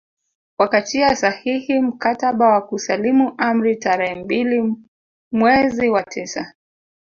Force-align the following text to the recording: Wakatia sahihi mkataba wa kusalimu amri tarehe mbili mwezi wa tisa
Wakatia 0.57 1.15
sahihi 1.15 1.79
mkataba 1.81 2.47
wa 2.51 2.61
kusalimu 2.61 3.33
amri 3.37 3.75
tarehe 3.75 4.15
mbili 4.15 4.75
mwezi 5.31 5.89
wa 5.89 6.03
tisa 6.03 6.53